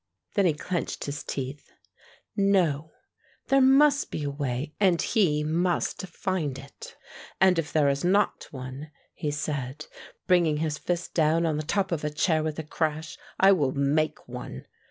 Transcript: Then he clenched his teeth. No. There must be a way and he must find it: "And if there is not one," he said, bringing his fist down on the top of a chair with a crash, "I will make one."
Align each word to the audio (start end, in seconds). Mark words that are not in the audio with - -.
Then 0.33 0.47
he 0.47 0.53
clenched 0.55 1.03
his 1.05 1.21
teeth. 1.23 1.71
No. 2.35 2.91
There 3.49 3.61
must 3.61 4.09
be 4.09 4.23
a 4.23 4.31
way 4.31 4.73
and 4.79 4.99
he 4.99 5.43
must 5.43 6.07
find 6.07 6.57
it: 6.57 6.97
"And 7.39 7.59
if 7.59 7.71
there 7.71 7.87
is 7.87 8.03
not 8.03 8.47
one," 8.49 8.89
he 9.13 9.29
said, 9.29 9.85
bringing 10.25 10.57
his 10.57 10.79
fist 10.79 11.13
down 11.13 11.45
on 11.45 11.57
the 11.57 11.61
top 11.61 11.91
of 11.91 12.03
a 12.03 12.09
chair 12.09 12.41
with 12.43 12.57
a 12.57 12.63
crash, 12.63 13.15
"I 13.39 13.51
will 13.51 13.73
make 13.73 14.27
one." 14.27 14.65